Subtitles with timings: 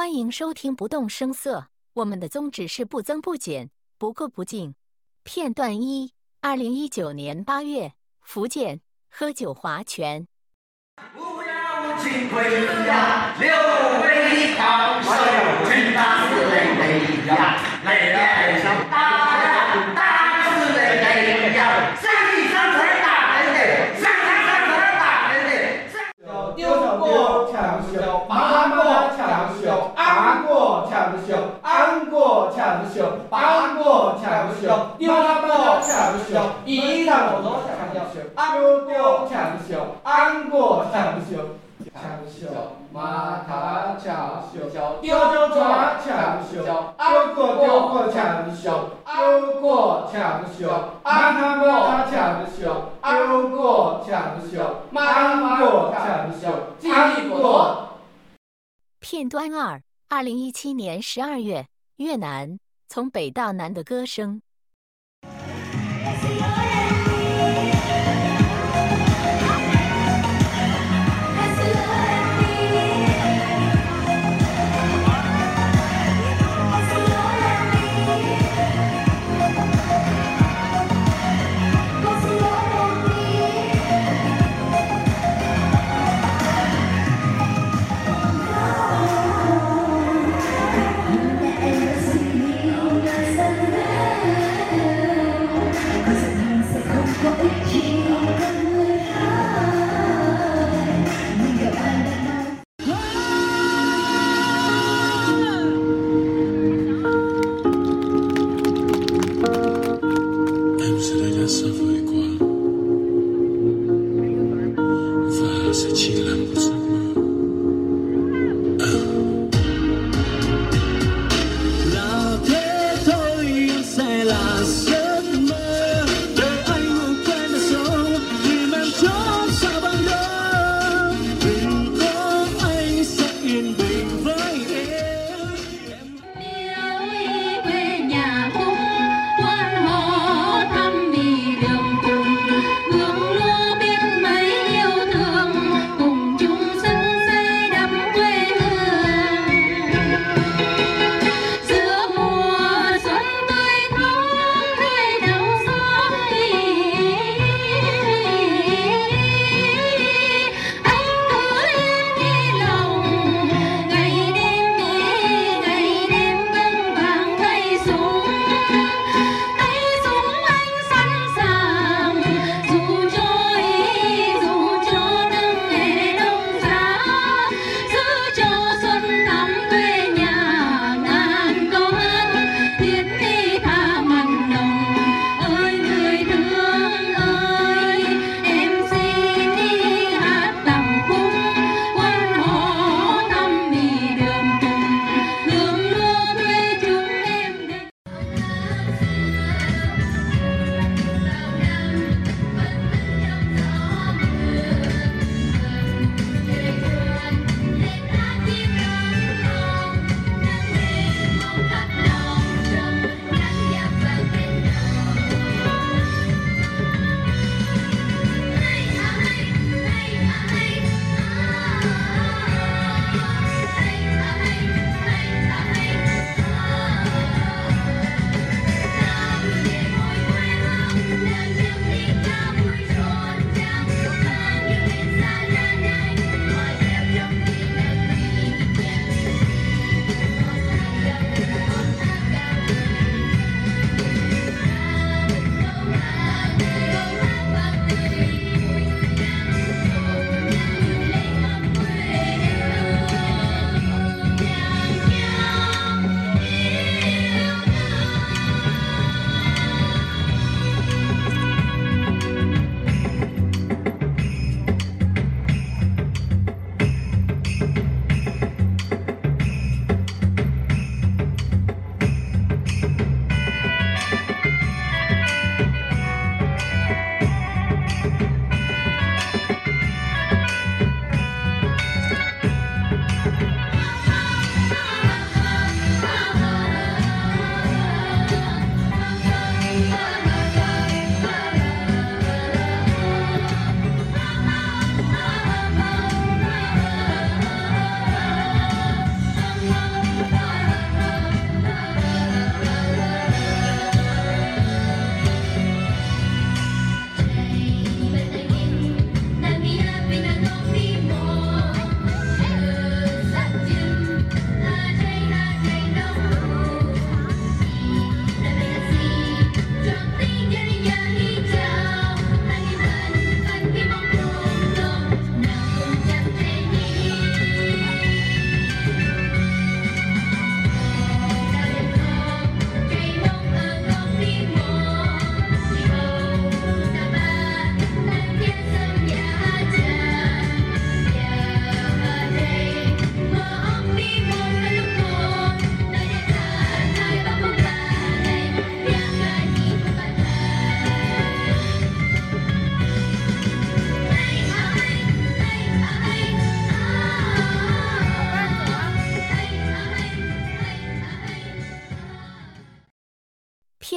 [0.00, 3.68] 欢迎收听不动声色，我们的宗旨是不增不减，
[3.98, 4.74] 不过不进。
[5.24, 7.92] 片段一：二零一九年八月，
[8.22, 10.26] 福建喝酒划拳。
[11.12, 12.42] 不要金盔
[12.86, 13.50] 呀，六
[14.00, 15.10] 位高手，
[15.68, 18.96] 拳打死雷雷呀，雷雷响，打
[19.94, 20.00] 打
[20.48, 23.60] 死雷雷呀，上一上拳打人的，
[24.00, 25.04] 上上上拳打
[25.34, 25.52] 人的。
[26.56, 28.80] 丢过抢秀，拔过
[29.16, 29.20] 抢
[29.60, 31.16] 秀，安过抢
[32.00, 41.36] 安过抢秀，拔过抢秀，丢过抢秀，一场多抢秀，丢丢抢秀，安过抢秀，
[41.92, 42.48] 抢秀，
[42.90, 44.70] 马塔抢秀，
[45.02, 46.64] 丢丢抓抢秀，
[46.96, 50.70] 丢过丢过抢秀，丢过抢秀，
[51.04, 56.48] 马塔马塔抢秀，丢过抢秀，马过抢秀，
[56.90, 57.88] 安过。
[59.00, 61.66] 片段二：二零一七年十二月，
[62.00, 64.40] 越南，从北到南的歌声。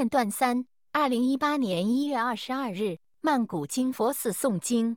[0.00, 4.96] 片段三，二零一八年一月二十二日，曼谷金佛寺诵经。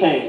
[0.00, 0.20] pain.
[0.20, 0.25] pain.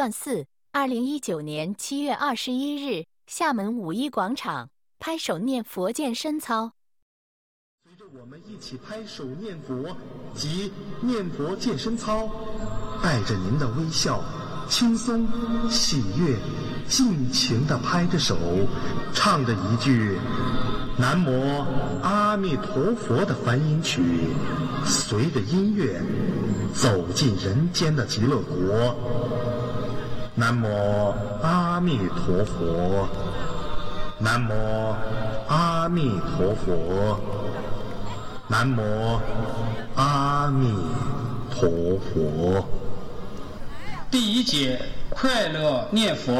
[0.00, 6.72] 段四：二零一九年七月二十一日，厦门五一广场，拍手念佛健身操。
[7.84, 9.94] 随着我们一起拍手念佛
[10.34, 12.26] 及念佛健身操，
[13.02, 14.24] 带着您的微笑，
[14.70, 15.28] 轻松、
[15.68, 16.34] 喜悦，
[16.88, 18.38] 尽情地拍着手，
[19.12, 20.18] 唱着一句
[20.96, 21.62] “南无
[22.02, 24.00] 阿弥陀佛”的梵音曲，
[24.82, 26.00] 随着音乐
[26.74, 28.96] 走进人间的极乐国。
[30.40, 33.06] 南无阿弥陀佛，
[34.18, 34.96] 南无
[35.48, 37.20] 阿弥陀佛。
[38.48, 39.20] 南无
[39.96, 40.72] 阿弥
[41.50, 41.68] 陀
[41.98, 42.64] 佛。
[44.10, 44.80] 第一节
[45.10, 46.32] 快乐念佛。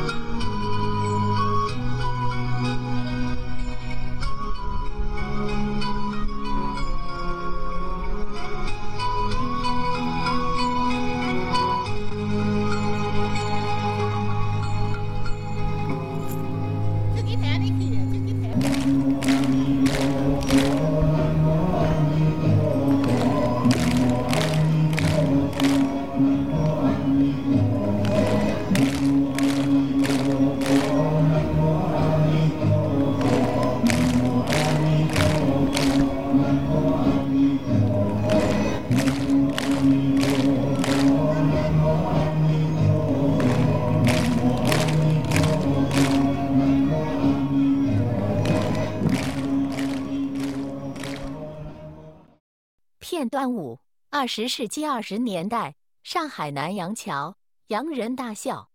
[54.23, 57.35] 二十世纪二十年代，上海南洋桥，
[57.67, 58.69] 洋人大笑。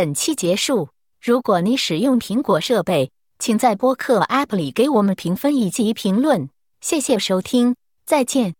[0.00, 0.88] 本期结束。
[1.20, 6.48] 如果你使用苹果设备，请在播客 App 里给我们评分以及评论。
[6.80, 8.59] 谢谢收听，再见。